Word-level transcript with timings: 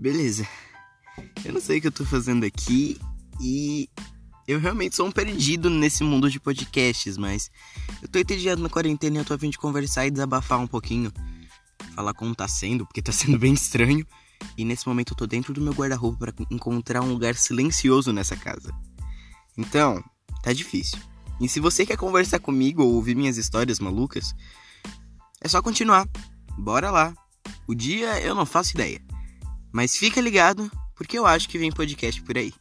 Beleza. 0.00 0.48
Eu 1.44 1.52
não 1.52 1.60
sei 1.60 1.76
o 1.76 1.80
que 1.82 1.86
eu 1.86 1.92
tô 1.92 2.06
fazendo 2.06 2.46
aqui 2.46 2.98
e 3.38 3.86
eu 4.48 4.58
realmente 4.58 4.96
sou 4.96 5.06
um 5.06 5.12
perdido 5.12 5.68
nesse 5.68 6.02
mundo 6.02 6.30
de 6.30 6.40
podcasts, 6.40 7.18
mas 7.18 7.50
eu 8.00 8.08
tô 8.08 8.18
entediado 8.18 8.62
na 8.62 8.70
quarentena 8.70 9.18
e 9.18 9.20
eu 9.20 9.26
tô 9.26 9.34
a 9.34 9.38
fim 9.38 9.50
de 9.50 9.58
conversar 9.58 10.06
e 10.06 10.10
desabafar 10.10 10.58
um 10.58 10.66
pouquinho. 10.66 11.12
Falar 11.94 12.14
como 12.14 12.34
tá 12.34 12.48
sendo, 12.48 12.86
porque 12.86 13.02
tá 13.02 13.12
sendo 13.12 13.38
bem 13.38 13.52
estranho. 13.52 14.06
E 14.56 14.64
nesse 14.64 14.88
momento 14.88 15.12
eu 15.12 15.16
tô 15.18 15.26
dentro 15.26 15.52
do 15.52 15.60
meu 15.60 15.74
guarda-roupa 15.74 16.32
para 16.32 16.46
encontrar 16.50 17.02
um 17.02 17.12
lugar 17.12 17.34
silencioso 17.34 18.10
nessa 18.10 18.34
casa. 18.34 18.72
Então, 19.54 20.02
tá 20.42 20.50
difícil. 20.50 20.98
E 21.38 21.46
se 21.46 21.60
você 21.60 21.84
quer 21.84 21.98
conversar 21.98 22.38
comigo 22.38 22.82
ou 22.82 22.94
ouvir 22.94 23.14
minhas 23.14 23.36
histórias 23.36 23.78
malucas, 23.78 24.34
é 25.42 25.46
só 25.46 25.60
continuar. 25.60 26.08
Bora 26.56 26.90
lá. 26.90 27.12
O 27.66 27.74
dia 27.74 28.18
eu 28.22 28.34
não 28.34 28.46
faço 28.46 28.72
ideia. 28.72 28.98
Mas 29.72 29.96
fica 29.96 30.20
ligado, 30.20 30.70
porque 30.96 31.18
eu 31.18 31.26
acho 31.26 31.48
que 31.48 31.58
vem 31.58 31.70
podcast 31.70 32.20
por 32.22 32.36
aí. 32.36 32.52